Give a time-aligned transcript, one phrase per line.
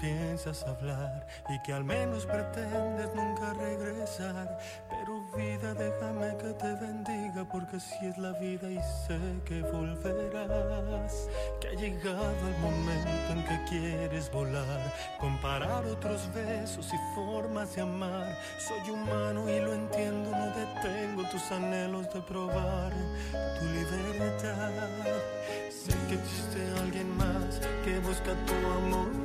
[0.00, 4.58] Piensas hablar y que al menos pretendes nunca regresar.
[4.88, 11.28] Pero vida, déjame que te bendiga porque así es la vida y sé que volverás.
[11.60, 17.82] Que ha llegado el momento en que quieres volar, comparar otros besos y formas de
[17.82, 18.36] amar.
[18.58, 22.92] Soy humano y lo entiendo, no detengo tus anhelos de probar
[23.58, 24.70] tu libertad.
[25.70, 29.21] Sé que existe alguien más que busca tu amor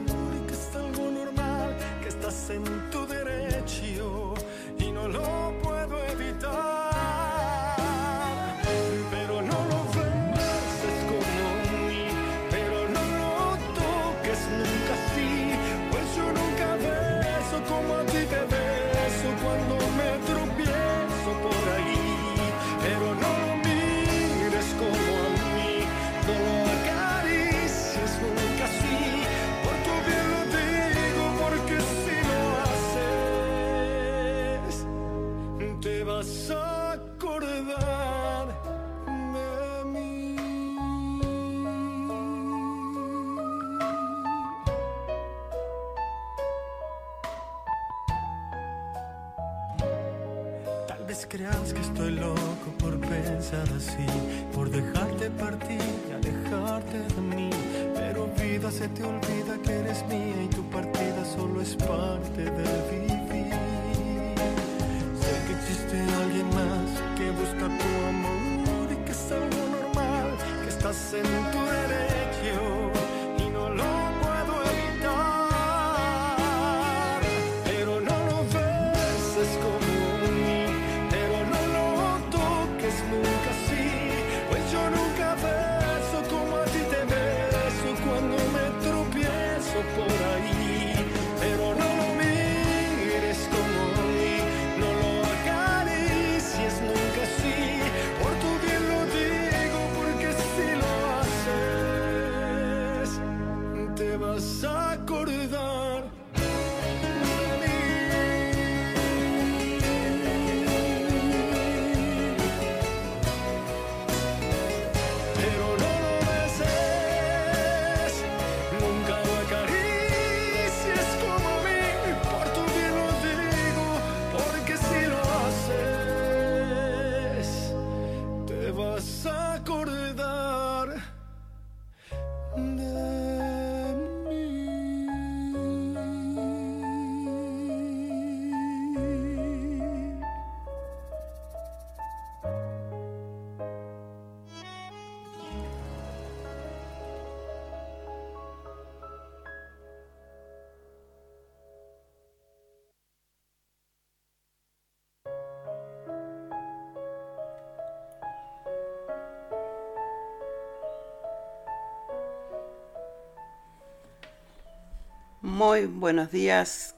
[165.57, 166.93] Muy buenos días,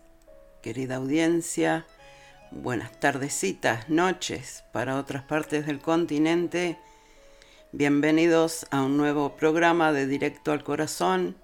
[0.61, 1.87] querida audiencia.
[2.51, 6.77] Buenas tardecitas, noches para otras partes del continente.
[7.71, 11.37] Bienvenidos a un nuevo programa de Directo al Corazón.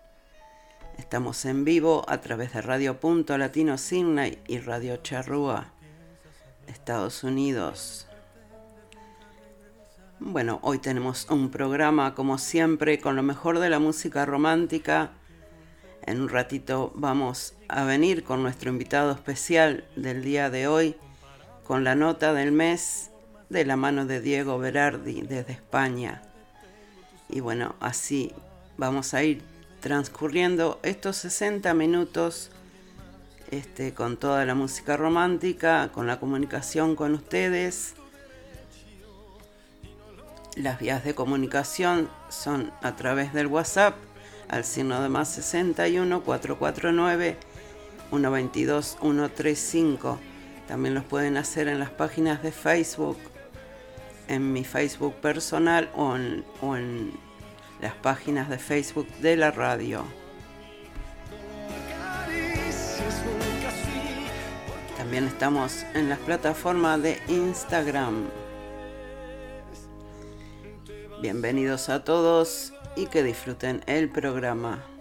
[0.98, 5.72] Estamos en vivo a través de Radio Punto Latino Sydney y Radio Charrúa
[6.68, 8.10] Estados Unidos.
[10.20, 15.14] Bueno, hoy tenemos un programa como siempre con lo mejor de la música romántica.
[16.06, 20.96] En un ratito vamos a venir con nuestro invitado especial del día de hoy,
[21.64, 23.12] con la nota del mes
[23.50, 26.22] de la mano de Diego Berardi desde España.
[27.30, 28.32] Y bueno, así
[28.78, 29.42] vamos a ir
[29.80, 32.52] transcurriendo estos 60 minutos
[33.52, 37.96] este, con toda la música romántica, con la comunicación con ustedes
[40.56, 43.96] las vías de comunicación son a través del WhatsApp
[44.50, 47.38] al signo de más 61 449
[48.10, 50.20] 122 135.
[50.68, 53.18] También los pueden hacer en las páginas de Facebook,
[54.28, 57.12] en mi Facebook personal o en, o en
[57.82, 60.04] las páginas de Facebook de la radio.
[64.98, 68.26] También estamos en las plataformas de Instagram.
[71.22, 74.95] Bienvenidos a todos y que disfruten el programa.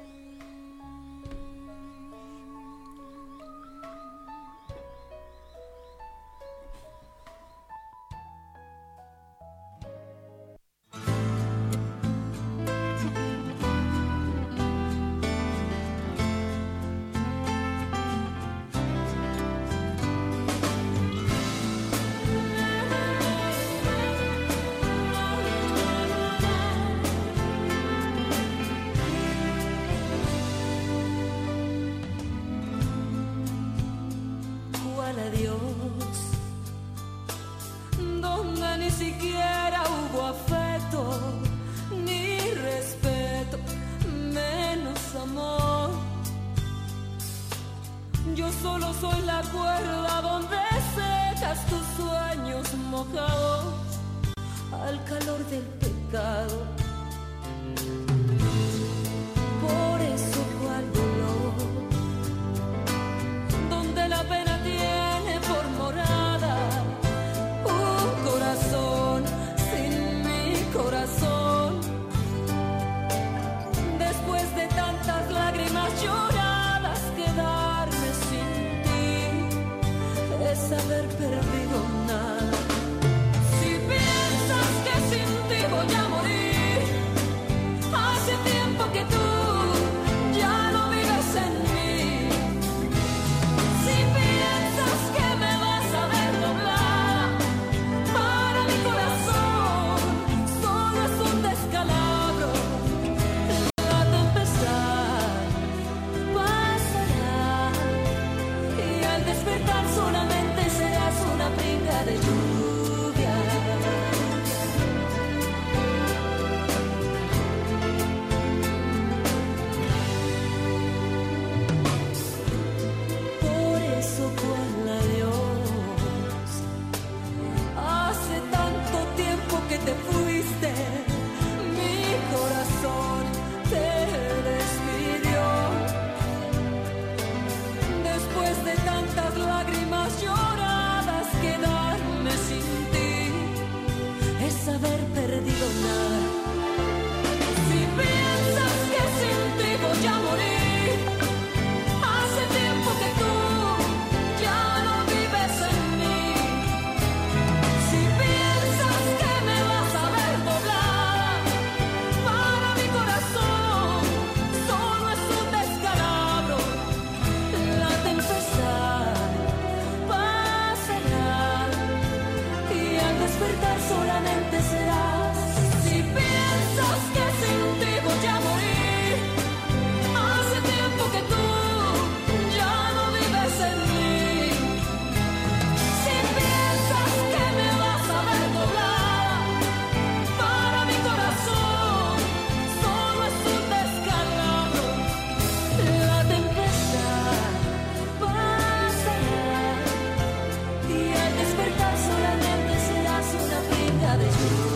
[204.15, 204.74] Hallelujah.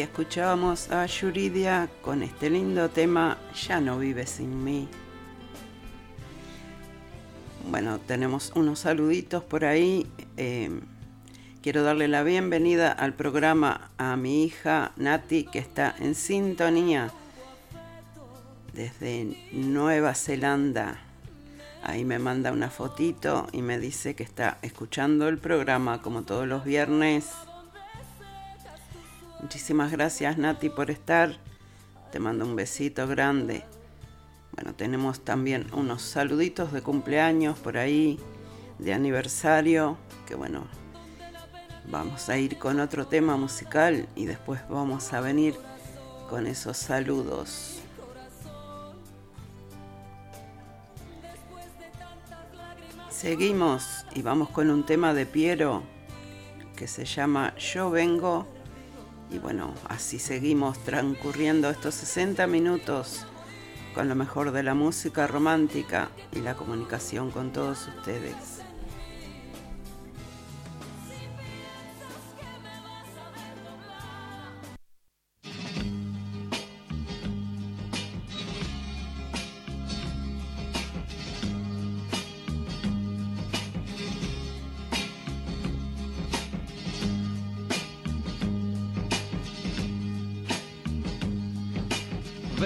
[0.00, 3.36] Escuchábamos a Yuridia con este lindo tema
[3.66, 4.88] Ya no vive sin mí.
[7.68, 10.06] Bueno, tenemos unos saluditos por ahí.
[10.36, 10.70] Eh,
[11.62, 17.10] quiero darle la bienvenida al programa a mi hija Nati, que está en sintonía
[18.72, 21.00] desde Nueva Zelanda.
[21.82, 26.46] Ahí me manda una fotito y me dice que está escuchando el programa como todos
[26.46, 27.26] los viernes.
[29.40, 31.36] Muchísimas gracias Nati por estar.
[32.10, 33.64] Te mando un besito grande.
[34.52, 38.18] Bueno, tenemos también unos saluditos de cumpleaños por ahí,
[38.78, 40.66] de aniversario, que bueno,
[41.90, 45.54] vamos a ir con otro tema musical y después vamos a venir
[46.28, 47.80] con esos saludos.
[53.08, 55.82] Seguimos y vamos con un tema de Piero
[56.76, 58.57] que se llama Yo vengo.
[59.30, 63.26] Y bueno, así seguimos transcurriendo estos 60 minutos
[63.94, 68.57] con lo mejor de la música romántica y la comunicación con todos ustedes.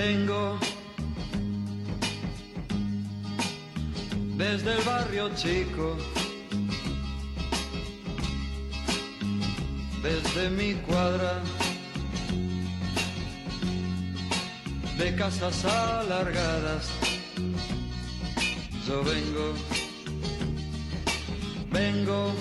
[0.04, 0.58] Vengo
[4.36, 5.96] desde el barrio chico,
[10.02, 11.40] desde mi cuadra.
[14.98, 16.90] De casas alargadas.
[18.88, 19.54] Yo vengo,
[21.70, 22.34] vengo.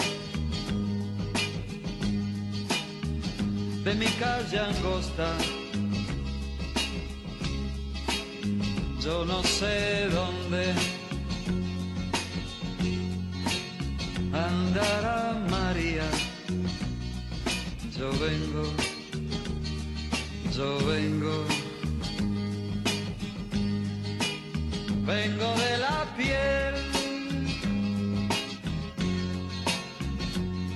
[3.84, 5.61] De mi calle angosta
[9.12, 10.63] yo no sé dónde
[14.48, 15.18] andará
[15.50, 16.08] María.
[17.98, 18.65] Yo vengo,
[20.58, 21.36] yo vengo,
[25.13, 26.75] vengo de la piel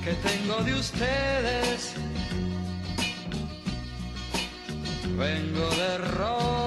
[0.04, 1.80] que tengo de ustedes.
[5.24, 6.65] Vengo de robar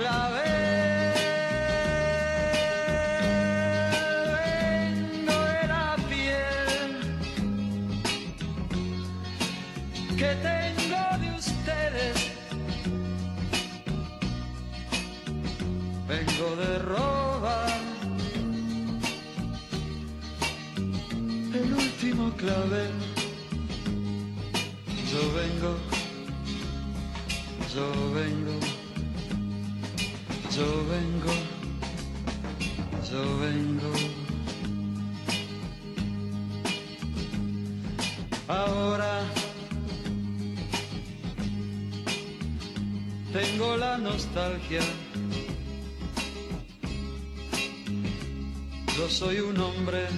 [0.00, 0.48] último clave.
[5.20, 6.90] Vengo de la piel
[10.16, 12.16] que tengo de ustedes.
[16.08, 17.80] Vengo de robar
[21.54, 23.09] el último clave.
[30.90, 31.32] Vengo,
[33.10, 33.92] yo vengo.
[38.48, 39.22] Ahora
[43.32, 44.82] tengo la nostalgia.
[48.96, 50.08] Yo soy un hombre,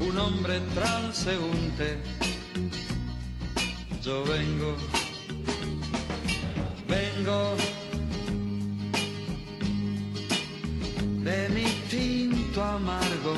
[0.00, 2.02] un hombre transeúnte.
[4.02, 4.76] Yo vengo
[7.20, 7.56] vengo
[11.22, 13.34] de mi tinto amargo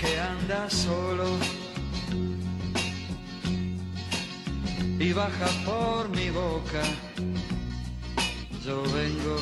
[0.00, 1.26] que anda solo
[4.98, 6.82] y baja por mi boca.
[8.64, 9.36] Yo vengo,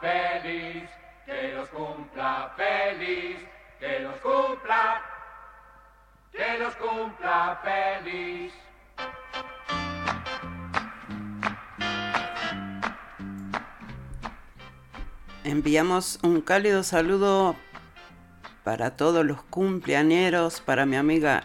[0.00, 0.88] feliz,
[1.24, 3.38] que los cumpla feliz,
[3.78, 5.02] que los cumpla,
[6.32, 8.52] que los cumpla feliz.
[15.44, 17.54] Enviamos un cálido saludo
[18.64, 21.44] para todos los cumpleañeros, para mi amiga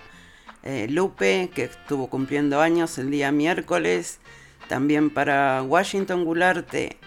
[0.64, 4.20] eh, Lupe, que estuvo cumpliendo años el día miércoles,
[4.68, 6.98] también para Washington Gularte,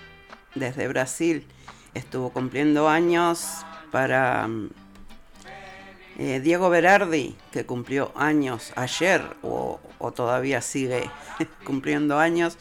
[0.54, 1.46] desde Brasil,
[1.94, 4.49] estuvo cumpliendo años, para
[6.18, 11.08] eh, Diego Berardi, que cumplió años ayer o, o todavía sigue
[11.64, 12.58] cumpliendo años,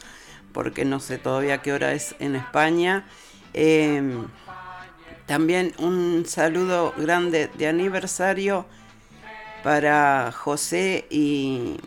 [0.54, 3.06] porque no sé todavía qué hora es en España.
[3.54, 4.28] Em,
[5.26, 8.66] también un saludo grande de aniversario
[9.64, 11.78] para José y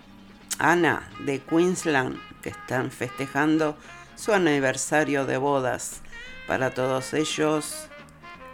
[0.59, 3.77] Ana de Queensland, que están festejando
[4.17, 6.01] su aniversario de bodas.
[6.49, 7.89] Para todos ellos,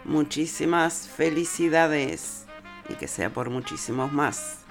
[0.03, 2.45] muchísimas felicidades
[2.89, 4.62] y que sea por muchísimos más.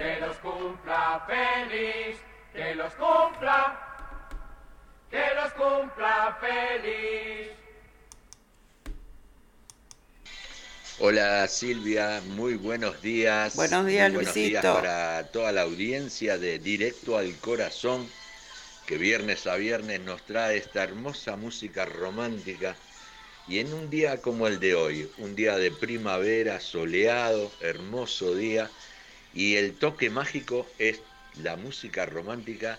[0.00, 2.16] Que los cumpla feliz,
[2.54, 3.78] que los cumpla,
[5.10, 7.50] que los cumpla feliz.
[11.00, 13.54] Hola Silvia, muy buenos días.
[13.54, 14.60] Buenos días, Muy buenos Luisito.
[14.62, 18.08] días para toda la audiencia de Directo al Corazón,
[18.86, 22.74] que viernes a viernes nos trae esta hermosa música romántica.
[23.46, 28.70] Y en un día como el de hoy, un día de primavera, soleado, hermoso día,
[29.32, 31.02] y el toque mágico es
[31.36, 32.78] la música romántica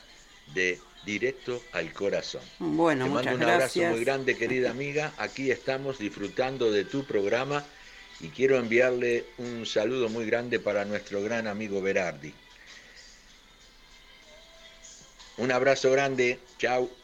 [0.53, 2.43] de Directo al Corazón.
[2.59, 3.91] Bueno, Te mando muchas un abrazo gracias.
[3.91, 5.13] muy grande, querida amiga.
[5.17, 7.65] Aquí estamos disfrutando de tu programa
[8.19, 12.33] y quiero enviarle un saludo muy grande para nuestro gran amigo Berardi.
[15.37, 17.00] Un abrazo grande, chao.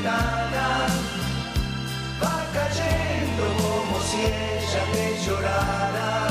[0.00, 0.86] Ventana
[2.22, 6.28] va cayendo como si ella te llorara.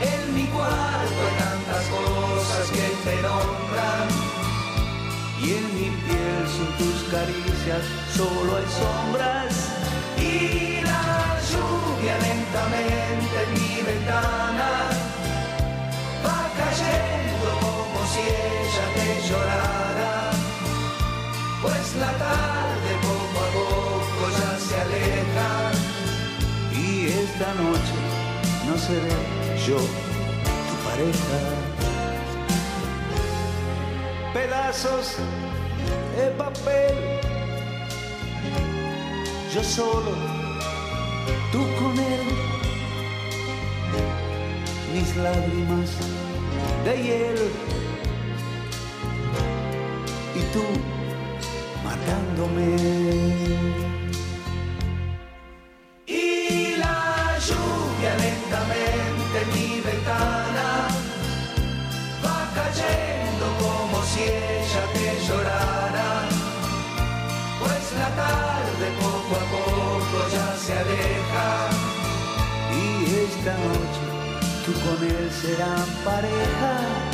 [0.00, 4.08] En mi cuarto hay tantas cosas que te nombran
[5.42, 7.84] y en mi piel sin tus caricias
[8.16, 9.54] solo hay sombras
[10.16, 14.70] y la lluvia lentamente en mi ventana
[16.24, 20.19] va cayendo como si ella te llorara
[21.62, 25.72] pues la tarde poco a poco ya se aleja.
[26.72, 27.96] Y esta noche
[28.66, 29.16] no seré
[29.66, 31.38] yo tu pareja.
[34.32, 35.16] Pedazos
[36.16, 36.94] de papel.
[39.54, 40.12] Yo solo
[41.52, 42.26] tú con él.
[44.94, 45.90] Mis lágrimas
[46.84, 47.38] de hiel.
[50.36, 50.62] Y tú
[56.06, 60.88] y la lluvia lentamente mi ventana
[62.24, 66.10] va cayendo como si ella te llorara,
[67.60, 71.48] pues la tarde poco a poco ya se aleja.
[72.72, 72.84] Y
[73.26, 74.04] esta noche
[74.64, 77.09] tú con él serán pareja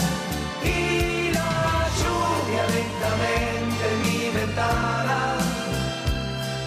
[4.57, 5.37] mi ventana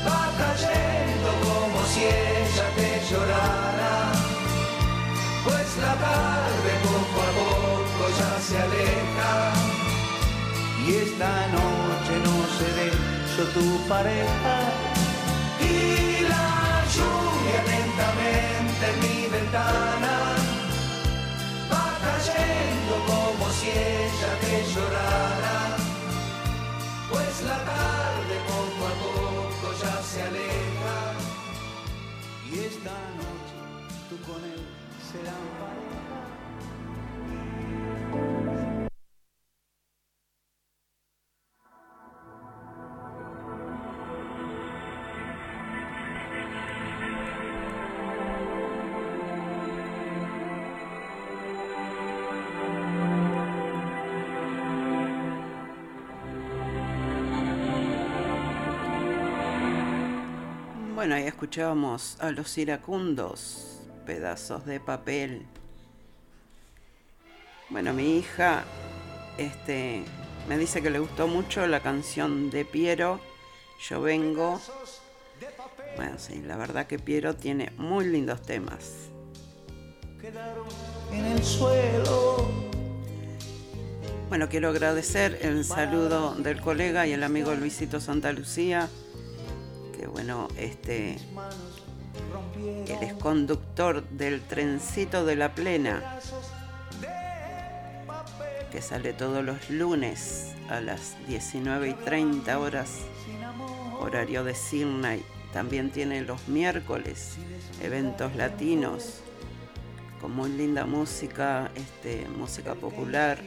[0.06, 4.12] va cayendo como si ella te llorara.
[5.43, 9.34] Pues la tarde poco a poco ya se aleja.
[10.86, 12.91] Y esta noche no seré
[13.36, 14.56] yo tu pareja.
[15.60, 20.13] Y la lluvia lentamente en mi ventana
[21.71, 25.09] va cayendo como si ella te llorara.
[32.51, 33.57] Y esta noche
[34.09, 34.62] tú con él
[35.12, 36.29] serán pareja.
[60.99, 65.45] Bueno, ahí escuchábamos a los iracundos, pedazos de papel.
[67.69, 68.65] Bueno, mi hija
[69.38, 70.03] este,
[70.49, 73.21] me dice que le gustó mucho la canción de Piero,
[73.88, 74.59] Yo vengo.
[75.95, 78.91] Bueno, sí, la verdad que Piero tiene muy lindos temas.
[81.13, 82.45] En el suelo.
[84.27, 88.89] Bueno, quiero agradecer el saludo del colega y el amigo Luisito Santa Lucía,
[90.07, 91.17] bueno, este,
[92.88, 96.19] él es conductor del trencito de la plena,
[98.71, 102.99] que sale todos los lunes a las 19 y 30 horas,
[103.99, 105.23] horario de Sydney.
[105.53, 107.38] También tiene los miércoles
[107.81, 109.21] eventos latinos
[110.21, 113.39] con muy linda música, este, música popular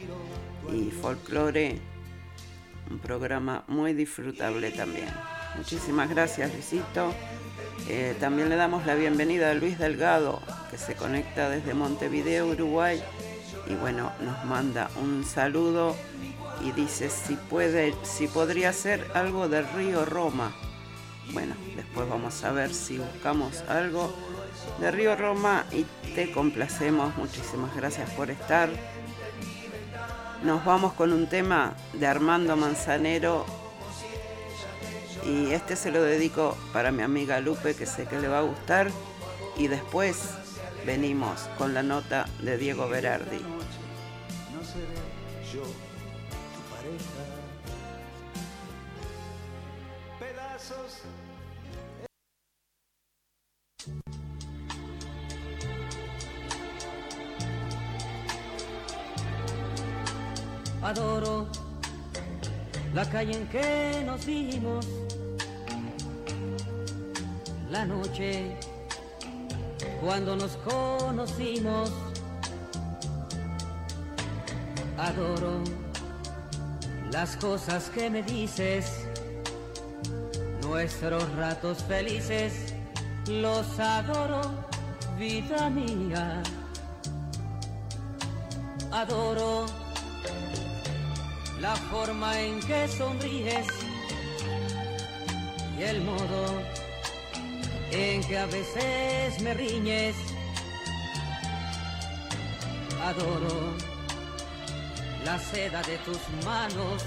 [0.71, 1.79] y folclore.
[2.89, 5.07] Un programa muy disfrutable también.
[5.55, 7.13] Muchísimas gracias, Luisito.
[7.87, 13.03] Eh, también le damos la bienvenida a Luis Delgado, que se conecta desde Montevideo, Uruguay.
[13.67, 15.95] Y bueno, nos manda un saludo
[16.61, 20.53] y dice si puede, si podría hacer algo de Río Roma.
[21.31, 24.13] Bueno, después vamos a ver si buscamos algo
[24.79, 25.85] de Río Roma y
[26.15, 27.15] te complacemos.
[27.15, 28.69] Muchísimas gracias por estar.
[30.43, 33.62] Nos vamos con un tema de Armando Manzanero
[35.25, 38.41] y este se lo dedico para mi amiga Lupe que sé que le va a
[38.41, 38.89] gustar
[39.57, 40.29] y después
[40.85, 43.39] venimos con la nota de Diego Berardi.
[43.39, 44.87] No seré
[45.53, 47.23] yo tu pareja.
[50.19, 51.03] Pedazos
[60.81, 61.47] Adoro
[62.93, 64.85] la calle en que nos vimos,
[67.73, 68.55] la noche
[69.99, 71.91] cuando nos conocimos.
[74.95, 75.63] Adoro
[77.11, 79.07] las cosas que me dices,
[80.61, 82.75] nuestros ratos felices,
[83.27, 84.41] los adoro,
[85.17, 86.43] vida mía.
[88.91, 89.65] Adoro
[91.59, 93.67] la forma en que sonríes
[95.79, 96.72] y el modo
[97.93, 100.15] en que a veces me riñes.
[103.03, 103.73] Adoro
[105.25, 107.03] la seda de tus manos,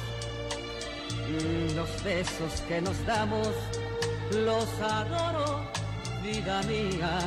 [1.74, 3.48] los besos que nos damos,
[4.32, 5.68] los adoro,
[6.22, 7.18] vida mía.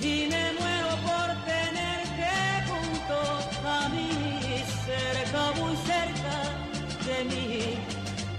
[0.00, 2.30] Y me muero por tenerte
[2.68, 6.36] junto a mí, cerca, muy cerca
[7.06, 7.78] de mí,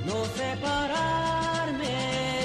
[0.06, 1.25] no separarme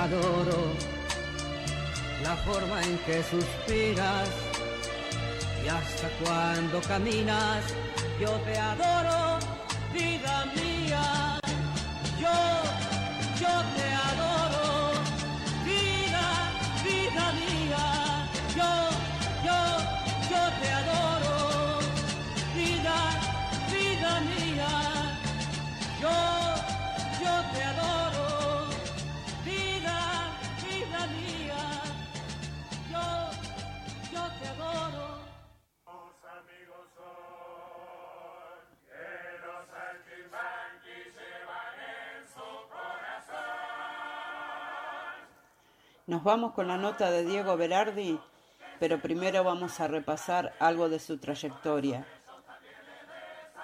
[0.00, 0.72] Adoro
[2.22, 4.28] la forma en que suspiras
[5.64, 7.62] y hasta cuando caminas,
[8.20, 9.23] yo te adoro,
[46.06, 48.20] Nos vamos con la nota de Diego Berardi,
[48.78, 52.06] pero primero vamos a repasar algo de su trayectoria.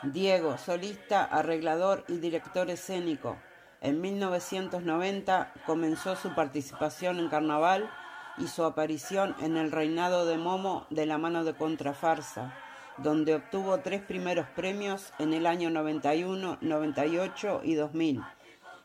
[0.04, 3.36] Diego, solista, arreglador y director escénico.
[3.82, 7.90] En 1990 comenzó su participación en carnaval
[8.38, 12.54] y su aparición en el reinado de Momo de la mano de Contrafarsa,
[12.96, 18.22] donde obtuvo tres primeros premios en el año 91, 98 y 2000,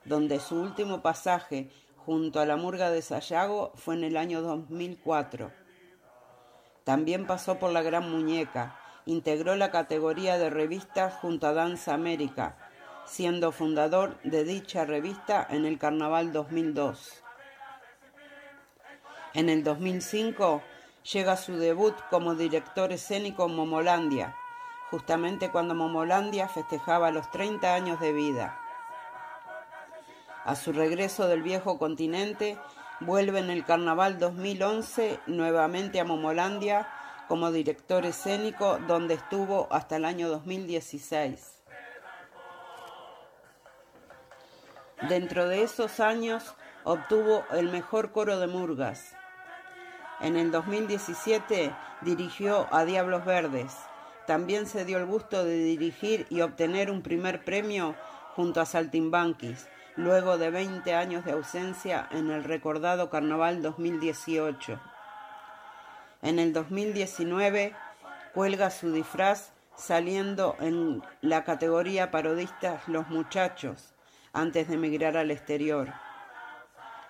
[0.04, 1.70] donde su último pasaje
[2.06, 5.52] junto a la Murga de Sayago fue en el año 2004.
[6.84, 12.58] También pasó por la Gran Muñeca, integró la categoría de revistas junto a Danza América,
[13.06, 17.24] siendo fundador de dicha revista en el Carnaval 2002.
[19.34, 20.62] En el 2005
[21.12, 24.36] llega su debut como director escénico en Momolandia,
[24.91, 28.60] justamente cuando Momolandia festejaba los 30 años de vida.
[30.45, 32.55] A su regreso del viejo continente,
[32.99, 36.88] vuelve en el Carnaval 2011 nuevamente a Momolandia
[37.27, 41.51] como director escénico, donde estuvo hasta el año 2016.
[45.10, 46.53] Dentro de esos años
[46.84, 49.15] obtuvo el mejor coro de Murgas.
[50.21, 53.75] En el 2017 dirigió a Diablos Verdes.
[54.27, 57.95] También se dio el gusto de dirigir y obtener un primer premio
[58.36, 64.79] junto a Saltimbanquis luego de 20 años de ausencia en el recordado Carnaval 2018.
[66.21, 67.73] En el 2019
[68.34, 73.93] cuelga su disfraz saliendo en la categoría parodistas Los Muchachos,
[74.34, 75.93] antes de emigrar al exterior.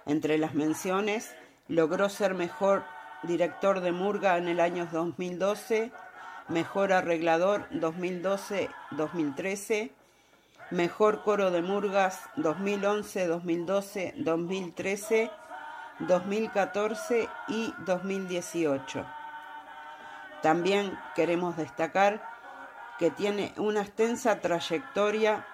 [0.06, 1.36] Entre las menciones,
[1.68, 2.84] logró ser mejor
[3.24, 5.92] director de Murga en el año 2012,
[6.48, 9.90] mejor arreglador 2012-2013,
[10.72, 15.32] Mejor Coro de Murgas 2011, 2012, 2013,
[16.00, 19.06] 2014 y 2018.
[20.42, 22.28] También queremos destacar
[22.98, 25.46] que tiene una extensa trayectoria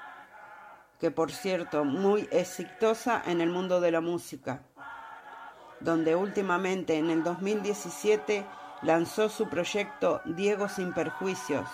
[0.97, 4.62] que por cierto muy exitosa en el mundo de la música,
[5.82, 8.45] donde últimamente en el 2017
[8.82, 11.67] lanzó su proyecto Diego sin perjuicios,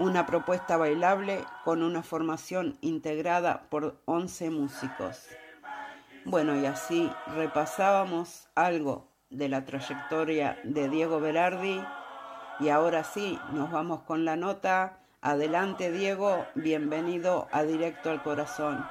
[0.00, 5.28] una propuesta bailable con una formación integrada por 11 músicos.
[6.24, 11.84] Bueno, y así repasábamos algo de la trayectoria de Diego Berardi
[12.60, 15.00] y ahora sí, nos vamos con la nota.
[15.20, 18.82] Adelante Diego, bienvenido a Directo al Corazón.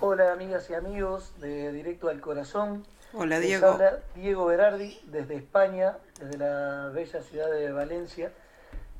[0.00, 2.84] Hola amigas y amigos de Directo al Corazón.
[3.14, 3.68] Hola Diego.
[3.68, 8.32] habla Diego Berardi desde España, desde la bella ciudad de Valencia.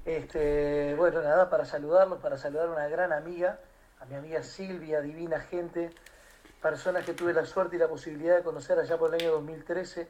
[0.07, 3.59] Este, bueno, nada, para saludarlos, para saludar a una gran amiga,
[4.01, 5.91] a mi amiga Silvia, divina gente,
[6.63, 10.09] personas que tuve la suerte y la posibilidad de conocer allá por el año 2013,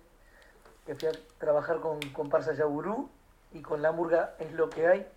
[0.87, 3.11] que fui a trabajar con Comparsa Yaburú
[3.53, 5.09] y con La Murga es lo que hay.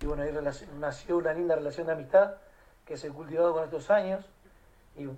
[0.00, 0.32] Y bueno, ahí
[0.78, 2.34] nació una linda relación de amistad
[2.86, 4.24] que se ha cultivado con estos años.
[4.96, 5.08] Y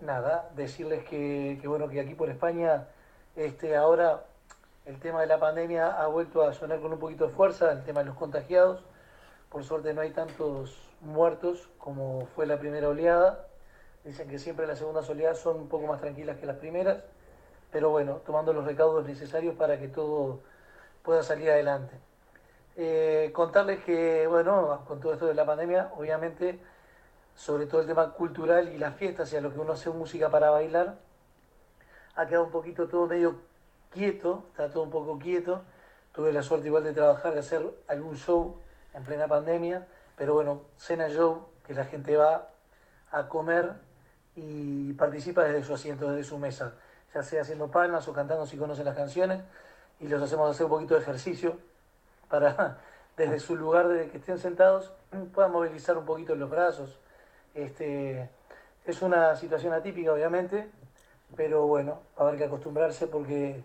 [0.00, 2.88] nada, decirles que, bueno, que aquí por España,
[3.36, 4.24] este, ahora
[4.86, 7.84] el tema de la pandemia ha vuelto a sonar con un poquito de fuerza, el
[7.84, 8.82] tema de los contagiados.
[9.50, 13.46] Por suerte no hay tantos muertos como fue la primera oleada.
[14.04, 17.02] Dicen que siempre las segundas oleadas son un poco más tranquilas que las primeras,
[17.70, 20.40] pero bueno, tomando los recaudos necesarios para que todo
[21.02, 21.94] pueda salir adelante.
[22.76, 26.60] Eh, contarles que, bueno, con todo esto de la pandemia, obviamente
[27.38, 30.28] sobre todo el tema cultural y las fiestas y a lo que uno hace música
[30.28, 30.96] para bailar,
[32.16, 33.36] ha quedado un poquito todo medio
[33.90, 35.62] quieto, está todo un poco quieto.
[36.12, 38.56] Tuve la suerte igual de trabajar, de hacer algún show
[38.92, 42.48] en plena pandemia, pero bueno, cena show, que la gente va
[43.12, 43.74] a comer
[44.34, 46.74] y participa desde su asiento, desde su mesa,
[47.14, 49.42] ya sea haciendo palmas o cantando si conocen las canciones,
[50.00, 51.56] y los hacemos hacer un poquito de ejercicio
[52.28, 52.78] para
[53.16, 54.90] desde su lugar, desde que estén sentados,
[55.32, 56.98] puedan movilizar un poquito los brazos,
[57.64, 58.30] este,
[58.84, 60.70] es una situación atípica, obviamente,
[61.36, 63.62] pero bueno, va a haber que acostumbrarse porque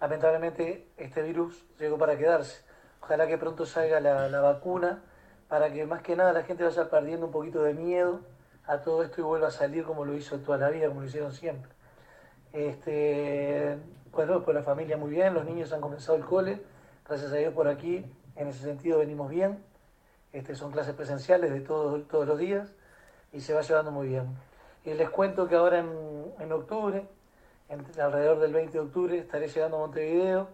[0.00, 2.62] lamentablemente este virus llegó para quedarse.
[3.00, 5.02] Ojalá que pronto salga la, vacuna
[5.48, 8.20] para que más que nada la gente vaya perdiendo un poquito de miedo
[8.66, 11.06] a todo esto y vuelva a salir como lo hizo toda la vida, como lo
[11.06, 11.70] hicieron siempre.
[12.52, 13.78] Este,
[14.12, 16.60] bueno, pues la familia muy bien, los niños han comenzado el cole,
[17.06, 18.04] gracias a Dios por aquí,
[18.36, 19.64] en ese sentido venimos bien.
[20.32, 22.74] Este, son clases presenciales de todos, todos los días
[23.32, 24.26] y se va llevando muy bien.
[24.84, 27.06] Y les cuento que ahora en, octubre,
[27.68, 30.48] alrededor del 20 de octubre, estaré llegando a Montevideo,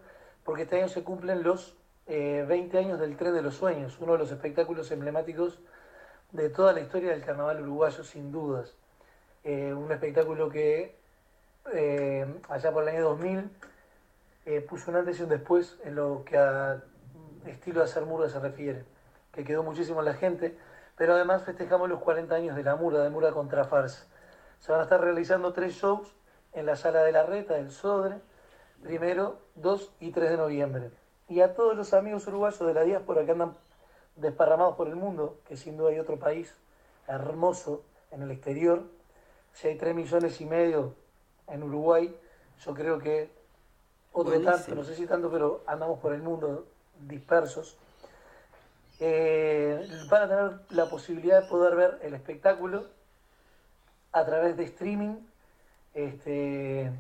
[0.45, 4.13] porque este año se cumplen los 20 eh, años del Tren de los Sueños, uno
[4.13, 5.59] de los espectáculos emblemáticos
[6.33, 8.75] de toda la historia del carnaval uruguayo, sin dudas.
[9.45, 10.97] eh, un espectáculo que
[11.73, 13.51] eh, allá por el año 2000
[14.47, 16.83] eh, puso un antes y un después en lo que a
[17.47, 18.85] estilo de hacer murga se refiere,
[19.33, 20.57] que quedó muchísimo en la gente,
[20.97, 24.07] pero además festejamos los 40 años de la murga, de murga contra farsa.
[24.59, 26.15] Se van a estar realizando tres shows
[26.53, 28.21] en la sala de la reta del Sodre,
[28.83, 30.91] primero, 2 y 3 de noviembre.
[31.29, 33.57] Y a todos los amigos uruguayos de la diáspora que andan
[34.17, 36.55] desparramados por el mundo, que sin duda hay otro país
[37.09, 38.85] hermoso en el exterior,
[39.53, 40.95] si hay 3 millones y medio
[41.49, 42.15] en Uruguay,
[42.65, 43.31] yo creo que
[44.13, 44.57] otro Buenísimo.
[44.57, 46.67] tanto, no sé si tanto, pero andamos por el mundo
[47.01, 47.77] dispersos.
[49.01, 52.87] Eh, van a tener la posibilidad de poder ver el espectáculo
[54.13, 55.17] a través de streaming.
[55.95, 56.91] Este,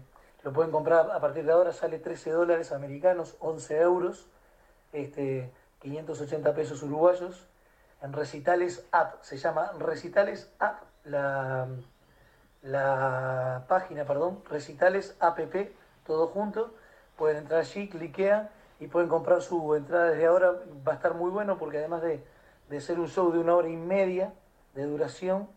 [0.42, 4.26] lo pueden comprar a partir de ahora, sale 13 dólares americanos, 11 euros,
[4.92, 7.46] este, 580 pesos uruguayos.
[8.02, 11.68] En Recitales App, se llama Recitales App, la,
[12.62, 15.38] la página, perdón, Recitales App,
[16.06, 16.74] todo junto.
[17.16, 18.50] Pueden entrar allí, cliquean
[18.84, 20.52] y pueden comprar su entrada desde ahora.
[20.86, 22.22] Va a estar muy bueno porque además de,
[22.68, 24.34] de ser un show de una hora y media
[24.74, 25.48] de duración,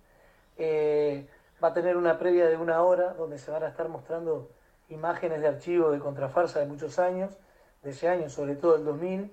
[0.58, 1.28] eh,
[1.62, 4.50] va a tener una previa de una hora donde se van a estar mostrando
[4.90, 7.38] imágenes de archivo de contrafarsa de muchos años,
[7.84, 9.32] de ese año, sobre todo el 2000,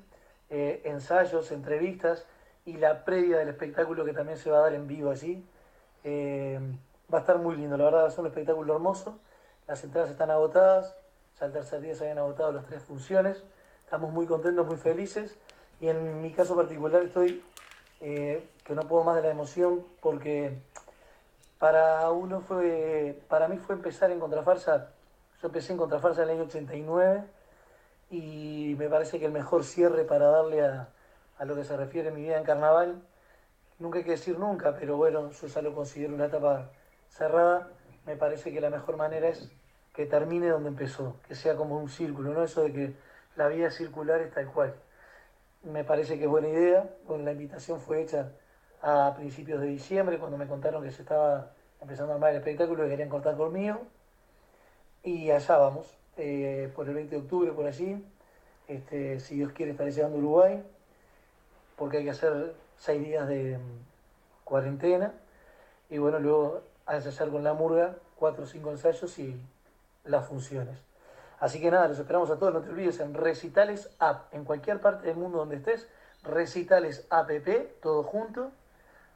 [0.51, 2.27] eh, ensayos, entrevistas
[2.65, 5.47] y la previa del espectáculo que también se va a dar en vivo allí.
[6.03, 6.59] Eh,
[7.13, 9.21] va a estar muy lindo, la verdad ser un espectáculo hermoso.
[9.69, 10.97] Las entradas están agotadas,
[11.39, 13.45] ya el tercer día se habían agotado las tres funciones.
[13.85, 15.37] Estamos muy contentos, muy felices.
[15.81, 17.43] Y en mi caso particular estoy
[18.01, 20.59] eh, que no puedo más de la emoción porque
[21.59, 24.91] para uno fue, para mí fue empezar en Contrafarsa,
[25.41, 27.25] yo empecé en Contrafarsa en el año 89
[28.11, 30.89] y me parece que el mejor cierre para darle a,
[31.45, 33.03] lo que se refiere mi vida en carnaval,
[33.79, 36.71] nunca hay que decir nunca, pero bueno, yo ya lo considero una etapa
[37.09, 37.71] cerrada,
[38.07, 39.51] me parece que la mejor manera es
[39.95, 42.95] que termine donde empezó, que sea como un círculo, no eso de que
[43.37, 44.75] la vida circular es tal cual.
[45.63, 48.33] Me parece que es buena idea, la invitación fue hecha
[48.83, 52.87] a principios de diciembre, cuando me contaron que se estaba empezando a armar el espectáculo
[52.87, 53.81] y querían cortar conmigo.
[55.03, 58.05] Y allá vamos, eh, por el 20 de octubre, por allí.
[58.69, 60.63] Este, si Dios quiere, estaré llegando Uruguay,
[61.77, 65.13] porque hay que hacer seis días de mm, cuarentena.
[65.91, 69.39] Y bueno, luego a ensayar con la murga, cuatro o cinco ensayos y
[70.05, 70.79] las funciones.
[71.41, 72.55] Así que nada, los esperamos a todos.
[72.55, 75.89] No te olvides en Recitales App, en cualquier parte del mundo donde estés,
[76.23, 77.31] Recitales App,
[77.83, 78.51] todo junto.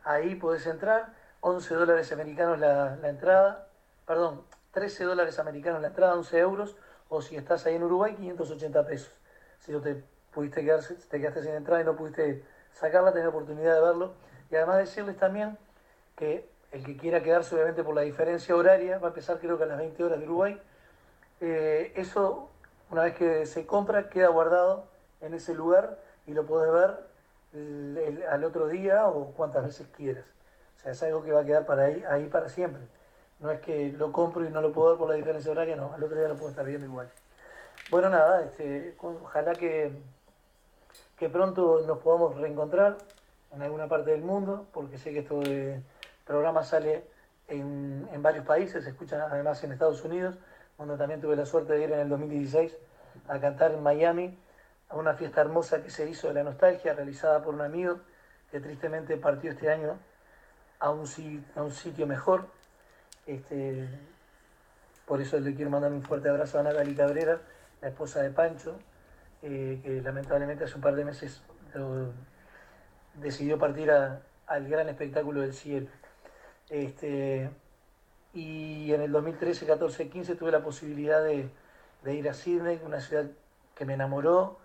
[0.05, 3.69] Ahí podés entrar, 11 dólares americanos la, entrada,
[4.07, 6.77] perdón, 13 dólares americanos la entrada, 11 euros,
[7.09, 9.13] o si estás ahí en Uruguay, 580 pesos.
[9.61, 10.03] Si no te
[10.33, 14.13] pudiste quedar, te quedaste sin entrada y no pudiste sacarla, tenés la oportunidad de verlo.
[14.51, 15.59] Y además decirles también
[16.17, 19.65] que el que quiera quedarse, obviamente por la diferencia horaria, va a empezar creo que
[19.65, 20.61] a las 20 horas de Uruguay.
[21.41, 22.51] Eh, eso,
[22.91, 24.87] una vez que se compra, queda guardado
[25.21, 27.09] en ese lugar y lo podés ver
[28.29, 30.25] al otro día o cuantas veces quieras.
[30.77, 31.67] O sea, es algo que va a quedar
[32.09, 32.83] ahí, para siempre.
[33.41, 35.93] No es que lo compro y no lo puedo ver por la diferencia horaria, no,
[35.95, 37.09] al otro día lo puedo estar viendo igual.
[37.91, 39.93] Bueno, nada, este, ojalá que,
[41.17, 42.99] que pronto nos podamos reencontrar
[43.53, 45.81] en alguna parte del mundo, porque sé que esto de
[46.27, 47.05] programa sale
[47.47, 50.37] en, en varios países, se escucha además en Estados Unidos,
[50.79, 52.77] donde también tuve la suerte de ir en el 2016
[53.27, 54.39] a cantar en Miami,
[54.89, 57.99] a una fiesta hermosa que se hizo de la nostalgia, realizada por un amigo
[58.51, 59.99] que tristemente partió este año
[60.79, 61.05] a un,
[61.57, 62.47] a un sitio mejor.
[63.27, 63.89] Este,
[65.07, 67.41] por eso le quiero mandar un fuerte abrazo a Natalie Cabrera,
[67.83, 68.79] la esposa de Pancho,
[69.43, 71.43] eh, que lamentablemente hace un par de meses
[73.15, 75.89] decidió partir a- al gran espectáculo del cielo.
[76.71, 77.51] Este,
[78.39, 81.51] y en el 2013, 14, 15 tuve la posibilidad de,
[82.15, 83.27] ir a Sydney, una ciudad
[83.75, 84.61] que me enamoró.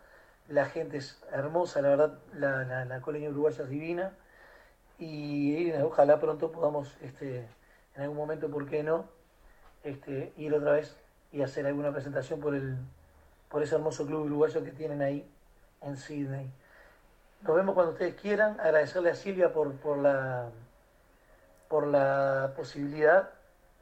[0.48, 4.14] La gente es hermosa, la verdad, la, la, la colonia uruguaya es divina.
[5.00, 7.48] Y eh, ojalá pronto podamos, este,
[7.96, 9.06] en algún momento, ¿por qué no?,
[9.84, 10.96] este, ir otra vez
[11.32, 12.78] y hacer alguna presentación por, el,
[13.50, 15.28] por ese hermoso club uruguayo que tienen ahí
[15.82, 16.48] en Sydney.
[17.42, 18.60] Nos vemos cuando ustedes quieran.
[18.60, 20.52] Agradecerle a Silvia por, por, la,
[21.68, 23.33] por la posibilidad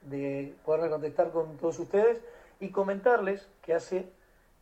[0.01, 2.21] de poderme contactar con todos ustedes
[2.59, 4.11] y comentarles que hace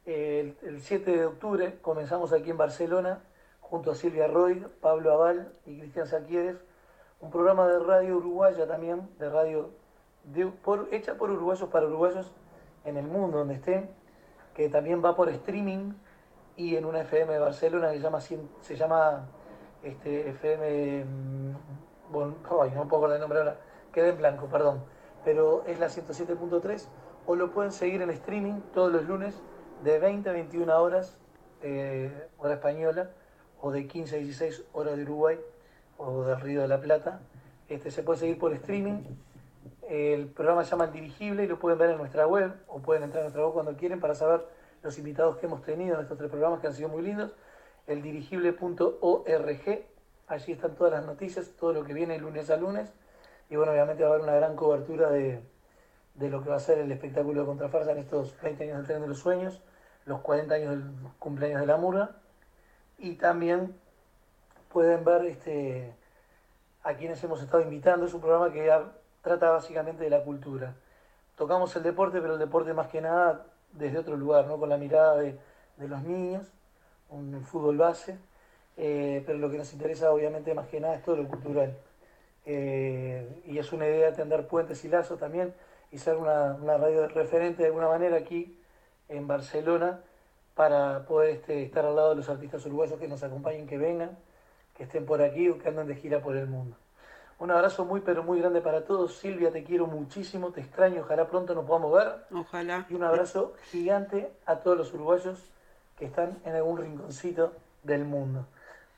[0.06, 3.22] eh, el, el 7 de octubre comenzamos aquí en Barcelona
[3.62, 6.58] junto a Silvia Roy, Pablo Aval y Cristian Saquieres,
[7.22, 9.70] un programa de radio uruguaya también, de radio
[10.92, 12.32] hecha por uruguayos para uruguayos
[12.86, 13.90] en el mundo donde estén,
[14.56, 15.94] que también va por streaming
[16.56, 19.28] y en una FM de Barcelona que se llama, se llama
[19.84, 23.58] este, FM, mm, bueno, ay, no puedo acordar el nombre ahora,
[23.94, 24.84] quedé en blanco, perdón.
[25.24, 26.86] Pero es la 107.3,
[27.26, 29.36] o lo pueden seguir en streaming todos los lunes
[29.84, 31.18] de 20 a 21 horas,
[31.62, 33.12] eh, hora española,
[33.62, 35.40] o de 15 a 16 horas de Uruguay,
[35.98, 37.22] o del Río de la Plata.
[37.68, 39.04] Este, se puede seguir por streaming.
[39.88, 43.04] El programa se llama El Dirigible y lo pueden ver en nuestra web, o pueden
[43.04, 44.46] entrar a nuestra web cuando quieren para saber
[44.82, 47.36] los invitados que hemos tenido en estos tres programas que han sido muy lindos.
[47.88, 49.86] Eldirigible.org,
[50.28, 52.94] allí están todas las noticias, todo lo que viene lunes a lunes.
[53.50, 55.42] Y bueno, obviamente va a haber una gran cobertura de,
[56.16, 58.86] de lo que va a ser el espectáculo de Contrafarsa en estos 20 años del
[58.86, 59.62] Tren de los Sueños,
[60.06, 60.84] los 40 años del
[61.18, 62.12] cumpleaños de la Murga.
[62.98, 63.76] Y también
[64.72, 65.96] pueden ver este,
[66.84, 68.06] a quienes hemos estado invitando.
[68.06, 68.72] Es un programa que
[69.22, 70.76] trata básicamente de la cultura.
[71.36, 74.60] Tocamos el deporte, pero el deporte más que nada desde otro lugar, ¿no?
[74.60, 75.40] con la mirada de,
[75.78, 76.46] de los niños,
[77.10, 78.20] un fútbol base.
[78.82, 81.76] Eh, pero lo que nos interesa obviamente más que nada es todo lo cultural.
[82.46, 85.54] Eh, y es una idea tender puentes y lazos también
[85.92, 88.58] y ser una, una, radio referente de alguna manera aquí
[89.08, 90.02] en Barcelona
[90.56, 94.18] para poder este, estar al lado de los artistas uruguayos que nos acompañen, que vengan,
[94.76, 96.76] que estén por aquí o que anden de gira por el mundo.
[97.40, 99.18] Un abrazo muy pero muy grande para todos.
[99.18, 102.26] Silvia, te quiero muchísimo, te extraño, ojalá pronto nos podamos ver.
[102.34, 102.86] Ojalá.
[102.90, 105.50] Y un abrazo gigante a todos los uruguayos
[105.98, 108.46] que están en algún rinconcito del mundo.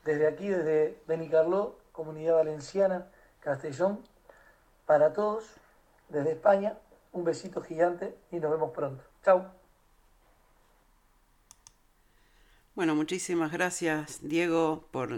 [0.04, 3.06] Desde aquí, desde Benicarló, Comunidad Valenciana,
[3.42, 4.00] Castellón,
[4.86, 5.44] para todos,
[6.08, 6.78] desde España,
[7.12, 9.04] un besito gigante y nos vemos pronto.
[9.24, 9.44] Chau.
[12.74, 15.10] Bueno, muchísimas gracias Diego por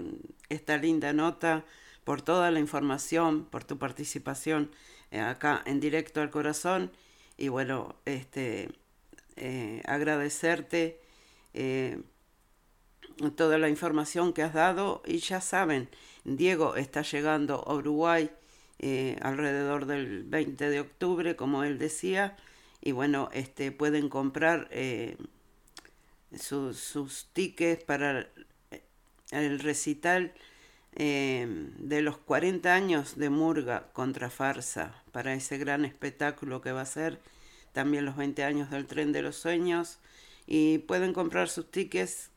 [0.48, 1.64] esta linda nota,
[2.02, 4.72] por toda la información, por tu participación
[5.10, 6.90] eh, acá en directo al corazón
[7.36, 8.70] y bueno, este,
[9.36, 11.00] eh, agradecerte
[11.52, 12.02] eh,
[13.36, 15.88] toda la información que has dado y ya saben,
[16.24, 18.30] Diego está llegando a Uruguay
[18.78, 22.36] eh, alrededor del 20 de octubre, como él decía,
[22.80, 25.16] y bueno, este, pueden comprar eh,
[26.36, 28.28] sus, tickets para
[29.30, 30.34] el recital
[30.96, 31.46] eh,
[31.78, 36.86] de los 40 años de Murga contra Farsa, para ese gran espectáculo que va a
[36.86, 37.20] ser,
[37.72, 39.98] también los 20 años del Tren de los Sueños,
[40.46, 42.30] y pueden comprar sus tickets,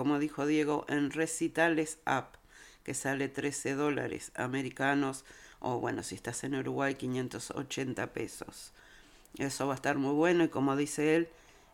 [0.00, 2.36] como dijo Diego, en Recitales App,
[2.84, 5.26] que sale 13 dólares americanos,
[5.58, 8.72] o bueno, si estás en Uruguay, 580 pesos.
[9.36, 11.28] Eso va a estar muy bueno y como dice él,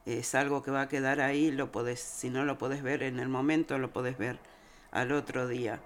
[0.07, 3.21] es algo que va a quedar ahí, lo podés, si no lo podés ver en
[3.21, 4.41] el momento, lo podés ver
[4.91, 5.81] al otro día.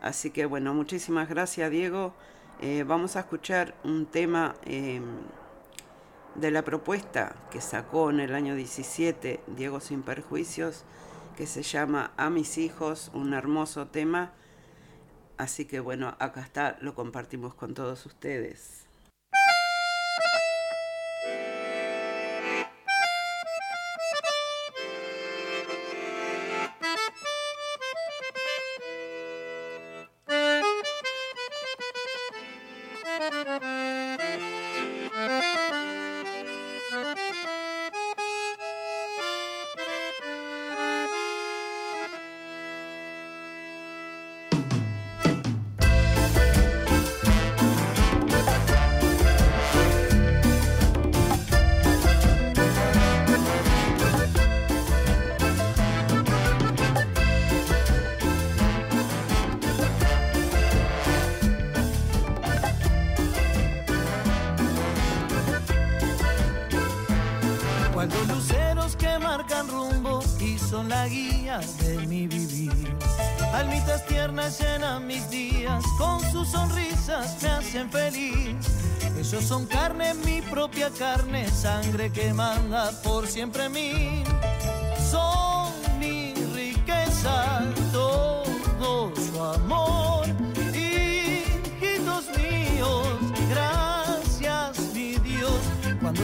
[0.00, 2.14] Así que bueno, muchísimas gracias Diego.
[2.60, 5.00] Eh, vamos a escuchar un tema eh,
[6.36, 10.84] de la propuesta que sacó en el año 17 Diego Sin Perjuicios,
[11.40, 14.34] que se llama A mis hijos, un hermoso tema.
[15.38, 18.89] Así que bueno, acá está, lo compartimos con todos ustedes.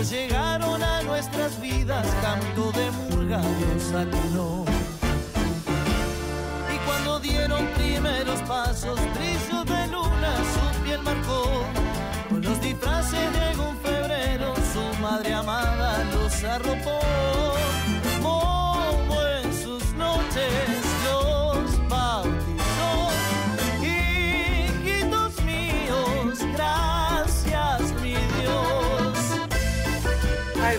[0.04, 3.40] Llegaron a nuestras vidas, canto de murga
[3.92, 4.64] acunó.
[6.72, 9.00] Y cuando dieron primeros pasos,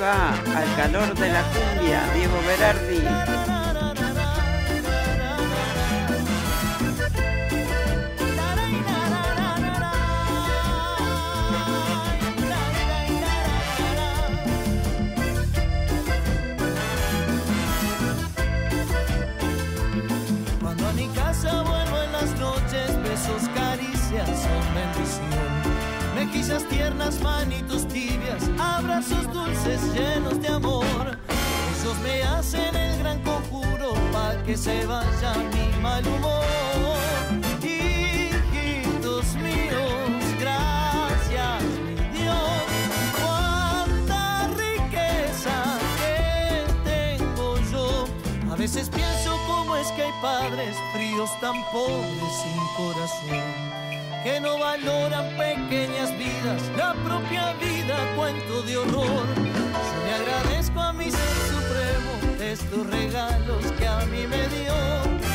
[0.08, 3.37] al calor de la cumbia, Diego Berardi.
[26.48, 31.18] Mejillas tiernas, manitos tibias, abrazos dulces llenos de amor.
[31.76, 36.46] Esos me hacen el gran conjuro para que se vaya mi mal humor.
[37.62, 42.64] Hijitos míos, gracias mi Dios.
[43.20, 48.06] Cuánta riqueza que tengo yo.
[48.50, 53.77] A veces pienso cómo es que hay padres fríos tan pobres sin corazón
[54.28, 59.26] que no valoran pequeñas vidas, la propia vida, cuento de horror.
[59.36, 65.27] Yo le agradezco a mi ser supremo estos regalos que a mí me dio.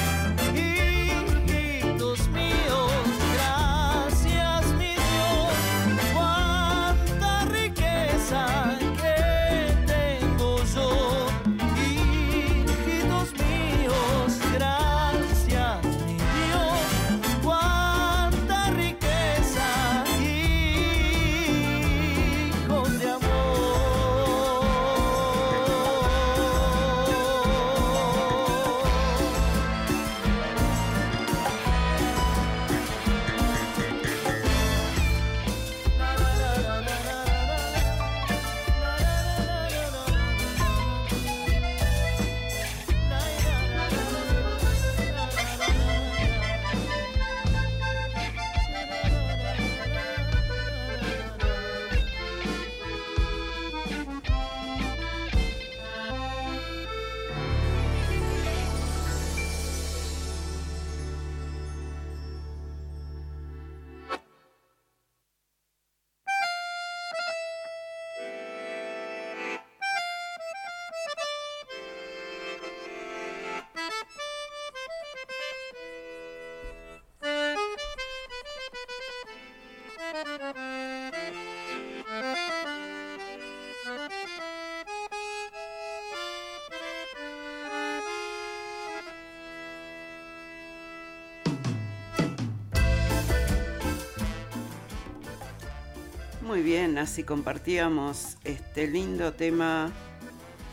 [96.63, 99.91] Bien, así compartíamos este lindo tema,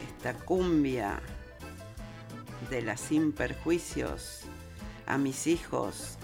[0.08, 1.20] esta cumbia
[2.70, 4.42] de las sin perjuicios
[5.08, 6.20] a mis hijos,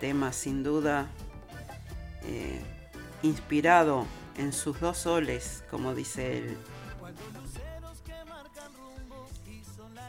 [0.00, 1.06] tema sin duda
[2.24, 2.60] eh,
[3.22, 4.06] inspirado
[4.38, 6.58] en sus dos soles, como dice él.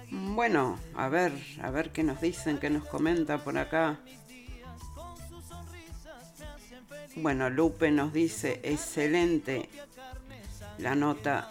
[0.09, 3.99] Bueno, a ver, a ver qué nos dicen, qué nos comenta por acá.
[7.17, 9.69] Bueno, Lupe nos dice, excelente
[10.77, 11.49] la nota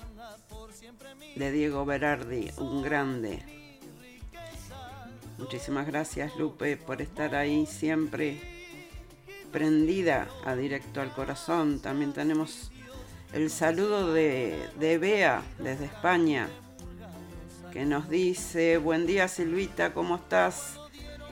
[1.36, 3.42] de Diego Berardi, un grande.
[5.38, 8.40] Muchísimas gracias Lupe por estar ahí siempre
[9.50, 11.80] prendida a directo al corazón.
[11.80, 12.70] También tenemos
[13.32, 16.48] el saludo de, de Bea desde España,
[17.72, 20.78] que nos dice, buen día Silvita, ¿cómo estás?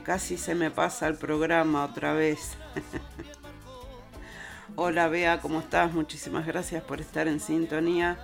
[0.05, 2.57] Casi se me pasa el programa otra vez.
[4.75, 5.93] Hola Bea, ¿cómo estás?
[5.93, 8.17] Muchísimas gracias por estar en sintonía.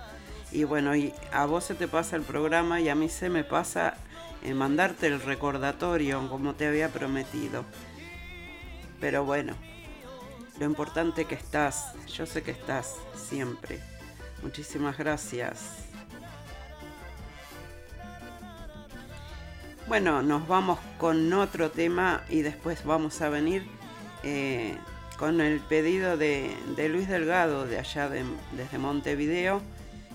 [0.51, 0.93] Y bueno,
[1.31, 3.97] a vos se te pasa el programa y a mí se me pasa
[4.43, 7.65] en mandarte el recordatorio como te había prometido.
[8.99, 9.53] Pero bueno,
[10.57, 13.79] lo importante que estás, yo sé que estás siempre.
[14.41, 15.85] Muchísimas gracias.
[19.87, 23.67] Bueno, nos vamos con otro tema y después vamos a venir
[24.23, 24.75] eh,
[25.19, 26.55] con el pedido de,
[26.89, 29.61] Luis Delgado de allá de- desde Montevideo,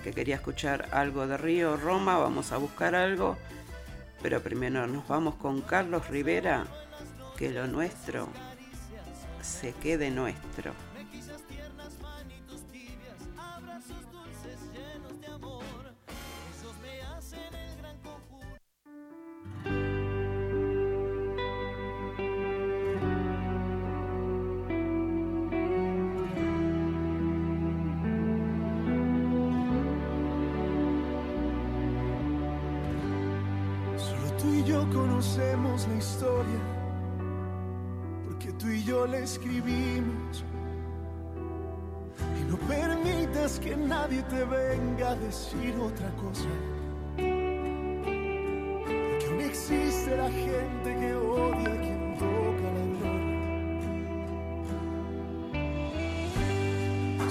[0.02, 2.16] que quería escuchar algo de Río Roma.
[2.16, 3.36] Vamos a buscar algo,
[4.22, 6.64] pero primero nos vamos con Carlos Rivera,
[7.36, 8.28] que lo nuestro
[9.42, 10.72] se quede nuestro.
[45.34, 46.48] Decir otra cosa.
[47.16, 53.42] Porque aún existe la gente que odia a quien toca la gloria.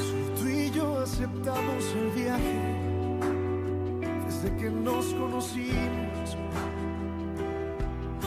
[0.06, 2.60] Solo tú y yo aceptamos el viaje
[4.26, 6.28] desde que nos conocimos.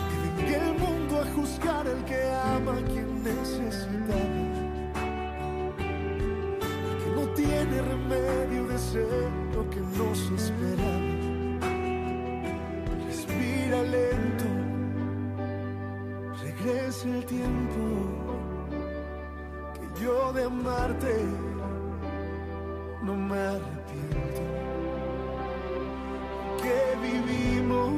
[0.09, 2.21] Que venga el mundo a juzgar el que
[2.57, 4.46] ama a quien necesitaba.
[7.37, 11.07] Tiene remedio de ser lo que no se esperaba.
[13.07, 14.45] Respira lento,
[16.43, 17.83] regresa el tiempo
[19.75, 21.15] que yo de amarte
[23.03, 24.43] no me arrepiento.
[26.63, 27.93] Que vivimos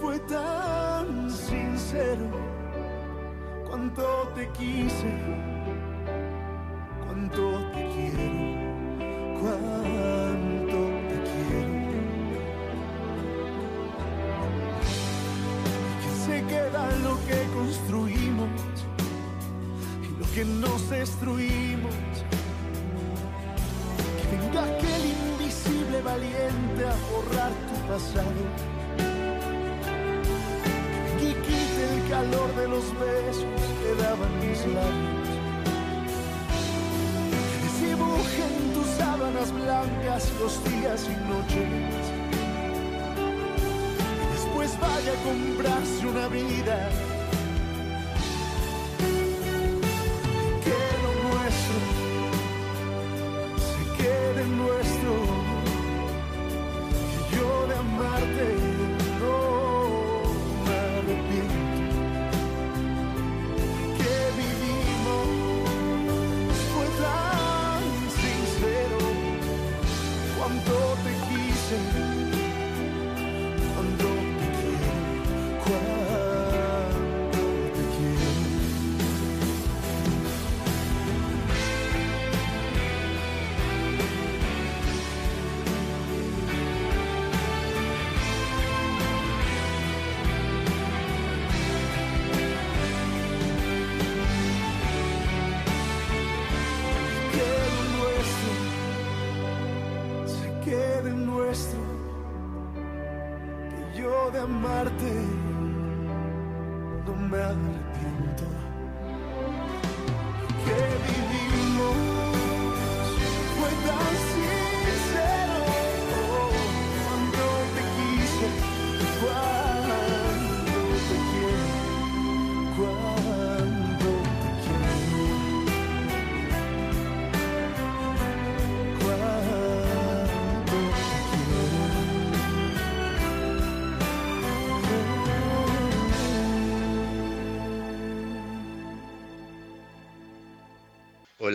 [0.00, 2.30] fue tan sincero.
[3.68, 5.12] Cuánto te quise,
[40.40, 41.68] los días y noches.
[44.32, 47.05] Después vaya a comprarse una vida.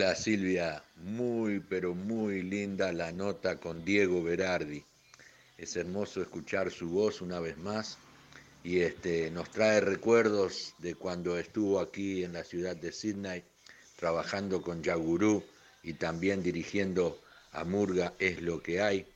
[0.02, 4.84] Hola Silvia, muy pero muy linda la nota con Diego Berardi.
[5.56, 7.98] Es hermoso escuchar su voz una vez más
[8.64, 13.44] y este, nos trae recuerdos de cuando estuvo aquí en la ciudad de Sydney
[13.94, 15.44] trabajando con Yagurú
[15.84, 17.22] y también dirigiendo
[17.52, 19.06] a Murga Es lo que hay,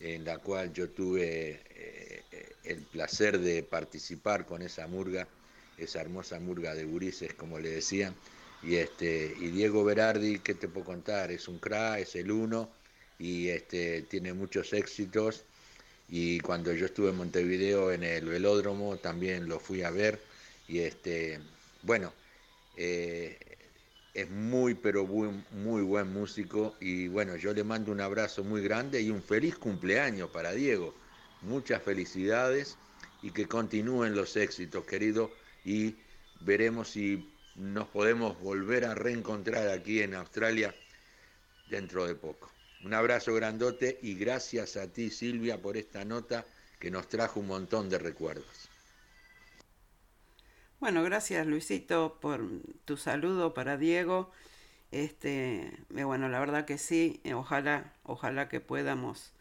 [0.00, 2.22] en la cual yo tuve eh,
[2.64, 5.28] el placer de participar con esa murga,
[5.76, 8.14] esa hermosa murga de gurises, como le decían.
[8.62, 11.32] Y, este, y Diego Berardi, ¿qué te puedo contar?
[11.32, 12.70] Es un cra, es el uno
[13.18, 15.44] y este, tiene muchos éxitos.
[16.08, 20.20] Y cuando yo estuve en Montevideo en el velódromo también lo fui a ver.
[20.68, 21.40] Y este,
[21.82, 22.12] bueno,
[22.76, 23.38] eh,
[24.14, 26.76] es muy, pero muy, muy buen músico.
[26.80, 30.94] Y bueno, yo le mando un abrazo muy grande y un feliz cumpleaños para Diego.
[31.40, 32.78] Muchas felicidades
[33.22, 35.30] y que continúen los éxitos, querido.
[35.64, 35.96] Y
[36.40, 40.74] veremos si nos podemos volver a reencontrar aquí en Australia
[41.68, 42.50] dentro de poco.
[42.84, 46.44] Un abrazo grandote y gracias a ti Silvia por esta nota
[46.78, 48.68] que nos trajo un montón de recuerdos.
[50.80, 52.44] Bueno, gracias Luisito por
[52.84, 54.32] tu saludo para Diego.
[54.90, 59.32] Este, eh, bueno, la verdad que sí, eh, ojalá, ojalá que podamos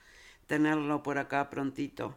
[0.46, 2.16] tenerlo por acá prontito.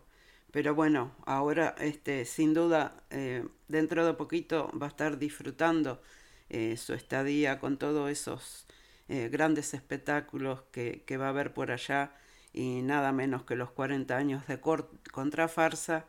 [0.54, 6.00] Pero bueno, ahora este, sin duda, eh, dentro de poquito va a estar disfrutando
[6.48, 8.64] eh, su estadía con todos esos
[9.08, 12.12] eh, grandes espectáculos que, va a haber por allá
[12.52, 16.04] y nada menos que los 40 años de Contrafarsa,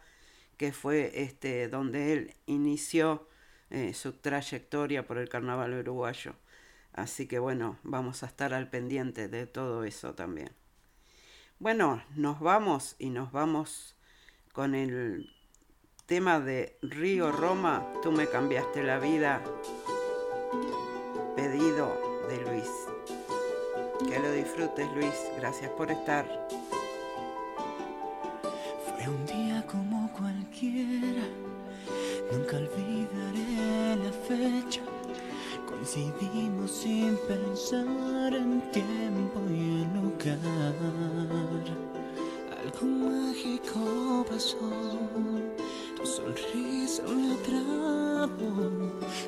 [0.58, 3.28] que fue este, donde él inició
[3.94, 6.36] su trayectoria por el carnaval uruguayo.
[6.94, 10.52] Así que bueno, vamos a estar al pendiente de todo eso también.
[11.58, 13.95] Bueno, nos vamos y nos vamos
[14.56, 15.30] con el
[16.06, 19.42] tema de Río Roma, tú me cambiaste la vida,
[21.36, 22.70] pedido de Luis.
[24.08, 26.26] Que lo disfrutes Luis, gracias por estar.
[28.86, 31.28] Fue un día como cualquiera,
[32.32, 34.82] Nunca olvidaré la fecha.
[35.68, 40.76] Coincidimos sin pensar en tiempo y en lugar.
[42.66, 44.58] Algo mágico pasó.
[45.96, 48.52] Tu sonrisa me atrapó.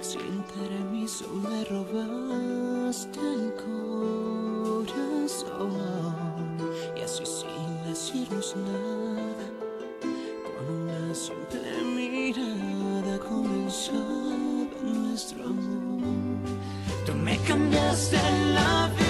[0.01, 3.53] Sin permiso me robaste el
[4.83, 5.27] corazón.
[6.95, 9.45] Y así sin decirnos nada.
[10.45, 14.33] Con una simple mirada comenzaba
[14.81, 16.57] nuestro amor.
[17.05, 18.17] Tú me cambiaste
[18.55, 19.06] la vida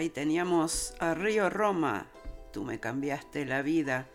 [0.00, 2.06] Ahí teníamos a Río Roma,
[2.54, 4.06] tú me cambiaste la vida.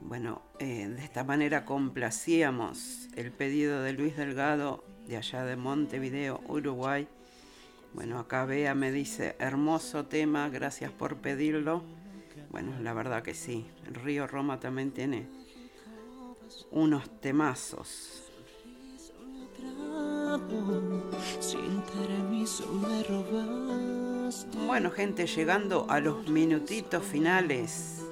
[0.00, 6.40] Bueno, eh, de esta manera complacíamos el pedido de Luis Delgado de allá de Montevideo,
[6.48, 7.06] Uruguay.
[7.94, 11.84] Bueno, acá Bea me dice, hermoso tema, gracias por pedirlo.
[12.50, 13.68] Bueno, la verdad que sí,
[14.02, 15.28] Río Roma también tiene
[16.72, 18.32] unos temazos.
[21.38, 24.17] Sin permiso me.
[24.66, 28.02] Bueno, gente, llegando a los minutitos finales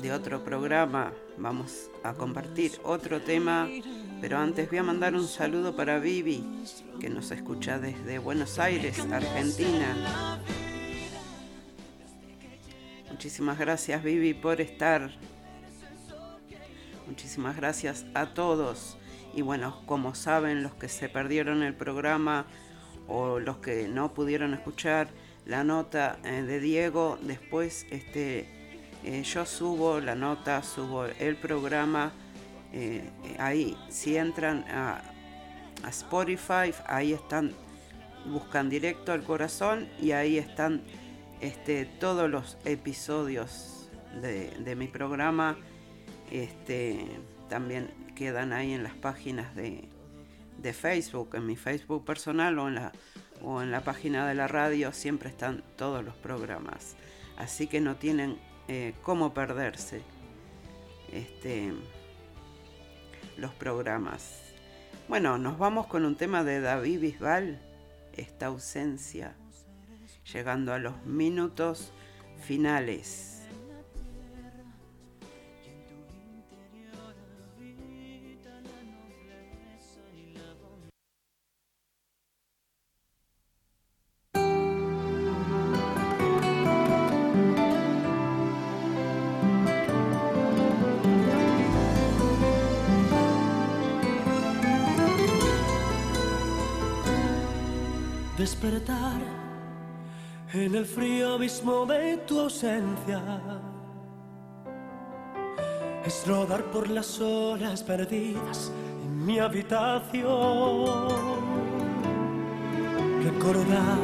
[0.00, 3.68] de otro programa, vamos a compartir otro tema,
[4.20, 6.44] pero antes voy a mandar un saludo para Vivi,
[7.00, 10.38] que nos escucha desde Buenos Aires, Argentina.
[13.10, 15.10] Muchísimas gracias Vivi por estar.
[17.08, 18.98] Muchísimas gracias a todos.
[19.34, 22.46] Y bueno, como saben los que se perdieron el programa
[23.08, 25.08] o los que no pudieron escuchar
[25.46, 28.46] la nota eh, de Diego, después este,
[29.04, 32.12] eh, yo subo la nota, subo el programa.
[32.72, 33.02] eh,
[33.38, 35.00] ahí, si entran a,
[35.82, 37.52] a Spotify, ahí están,
[38.26, 40.82] buscan directo al corazón y ahí están
[41.40, 43.90] este, todos los episodios
[44.20, 45.56] de, de mi programa
[46.30, 47.06] Este,
[47.48, 49.88] también quedan ahí en las páginas de,
[50.58, 52.92] de Facebook, en mi Facebook personal o en, la,
[53.42, 56.96] o en la página de la radio, siempre están todos los programas.
[57.36, 60.02] Así que no tienen eh, cómo perderse
[61.12, 61.72] este,
[63.36, 64.42] los programas.
[65.08, 67.60] Bueno, nos vamos con un tema de David Bisbal,
[68.12, 69.34] esta ausencia,
[70.32, 71.92] llegando a los minutos
[72.40, 73.37] finales.
[100.52, 103.22] En el frío abismo de tu ausencia.
[106.04, 108.72] Es rodar por las horas perdidas
[109.04, 110.26] en mi habitación.
[113.22, 113.98] Recordar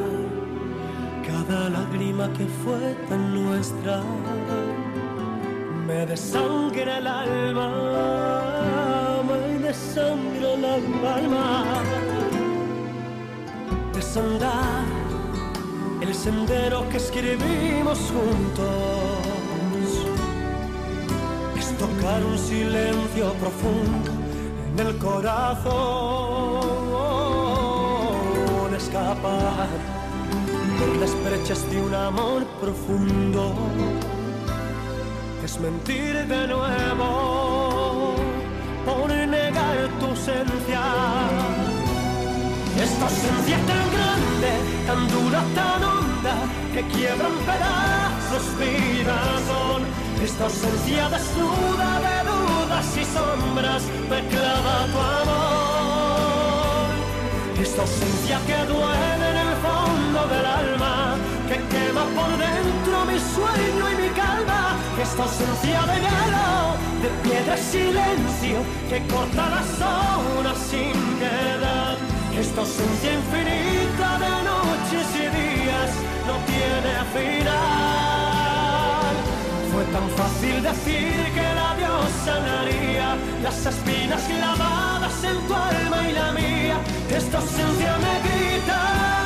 [1.25, 4.03] cada lágrima que fue tan nuestra.
[5.87, 7.71] Me desangra el alma,
[9.27, 11.63] me desangra el alma
[13.93, 15.04] desandar
[16.07, 18.65] el sendero que escribimos juntos.
[21.57, 24.11] Es tocar un silencio profundo
[24.77, 25.65] en el corazón.
[28.77, 29.69] Escapar
[30.77, 33.53] por las brechas de un amor profundo.
[35.43, 38.15] Es mentir de nuevo
[38.85, 39.11] por
[43.05, 44.51] ausencia tan grande,
[44.87, 46.35] tan dura, tan honda,
[46.73, 49.81] que quiebra en pedazos mi razón.
[50.23, 56.89] Esta ausencia desnuda de dudas y sombras me clava tu amor.
[57.61, 60.95] Esta ausencia que duele en el fondo del alma,
[61.49, 64.61] que quema por dentro mi sueño y mi calma.
[65.01, 66.47] Esta ausencia de hielo,
[67.03, 68.57] de piedra y silencio,
[68.89, 71.74] que corta las horas sin piedad.
[72.37, 75.91] Esta ausencia infinita de noches y días
[76.27, 77.55] no tiene final.
[79.71, 86.11] Fue tan fácil decir que la Dios sanaría las espinas clavadas en tu alma y
[86.13, 86.77] la mía.
[87.09, 89.24] Esta ausencia me grita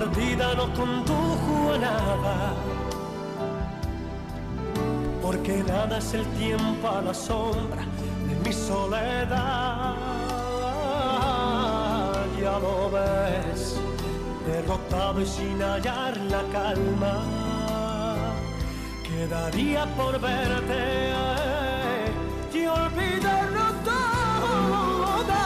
[0.00, 2.54] partida no condujo a nada,
[5.20, 7.82] porque nada es el tiempo a la sombra
[8.26, 9.94] de mi soledad.
[12.40, 13.78] Ya lo ves,
[14.46, 17.16] derrotado y sin hallar la calma,
[19.06, 21.12] quedaría por verte
[22.54, 25.40] y olvidarlo todo.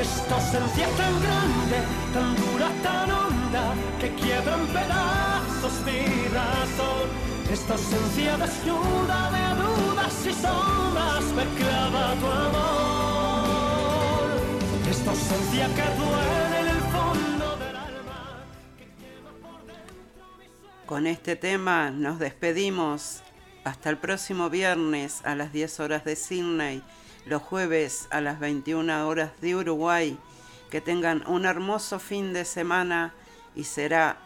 [0.00, 1.78] Esta ausencia tan grande,
[2.12, 3.21] tan dura, tan
[3.52, 7.08] honda, que quiebra en pedazos mi razón.
[7.50, 13.42] Esta ausencia desnuda de dudas y sombras me clava tu amor.
[14.90, 18.44] Esta ausencia que duele en el fondo del alma.
[20.86, 23.22] Con este tema nos despedimos.
[23.64, 26.82] Hasta el próximo viernes a las 10 horas de Sydney,
[27.26, 30.18] los jueves a las 21 horas de Uruguay.
[30.68, 33.14] Que tengan un hermoso fin de semana
[33.54, 34.18] y será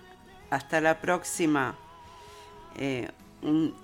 [0.50, 1.76] hasta la próxima.
[2.76, 3.10] Eh,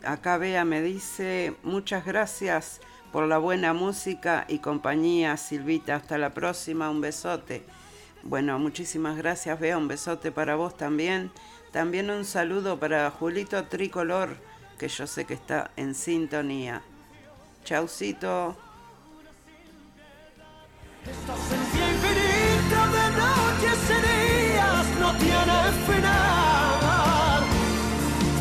[0.05, 2.80] acá Bea me dice muchas gracias
[3.12, 5.97] por la buena música y compañía, Silvita.
[5.97, 7.62] Hasta la próxima, un besote.
[8.22, 9.76] Bueno, muchísimas gracias, Bea.
[9.76, 11.30] Un besote para vos también.
[11.72, 14.36] También un saludo para Julito Tricolor,
[14.78, 16.82] que yo sé que está en sintonía.
[17.64, 18.57] Chaucito.
[25.18, 27.40] Tiene final.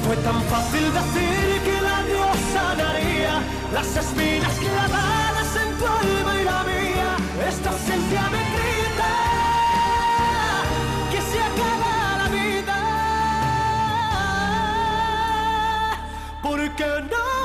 [0.06, 3.34] Fue tan fácil decir que la Dios sanaría
[3.74, 7.10] las espinas clavadas en tu alma y la mía.
[7.48, 9.14] Esta ausencia me grita
[11.12, 12.78] que se acaba la vida.
[16.42, 17.41] Porque no